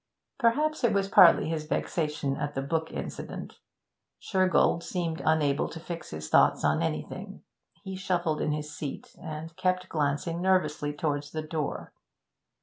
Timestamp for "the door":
11.31-11.93